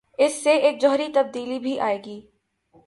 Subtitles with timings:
[0.17, 2.21] اس سے ایک جوہری تبدیلی بھی آئے گی۔